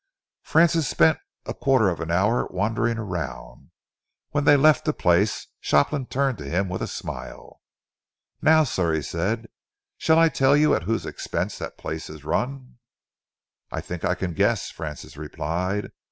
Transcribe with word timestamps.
Francis 0.41 0.87
spent 0.87 1.19
a 1.45 1.53
quarter 1.53 1.87
of 1.87 1.99
an 1.99 2.09
hour 2.09 2.47
wandering 2.49 2.97
around. 2.97 3.69
When 4.31 4.45
they 4.45 4.57
left 4.57 4.83
the 4.85 4.93
place, 4.93 5.45
Shopland 5.59 6.09
turned 6.09 6.39
to 6.39 6.49
him 6.49 6.69
with 6.69 6.81
a 6.81 6.87
smile. 6.87 7.61
"Now, 8.41 8.63
sir," 8.63 8.93
he 8.93 9.03
said, 9.03 9.47
"shall 9.99 10.17
I 10.17 10.29
tell 10.29 10.57
you 10.57 10.73
at 10.73 10.81
whose 10.89 11.05
expense 11.05 11.59
that 11.59 11.77
place 11.77 12.09
is 12.09 12.25
run?" 12.25 12.79
"I 13.71 13.79
think 13.79 14.03
I 14.03 14.15
can 14.15 14.33
guess," 14.33 14.71
Francis 14.71 15.17
replied. 15.17 15.91